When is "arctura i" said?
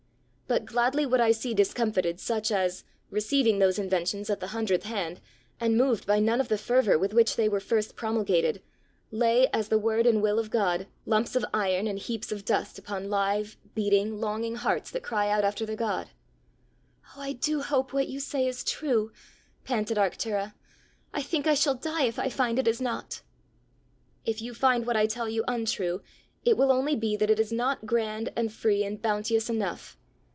19.95-21.21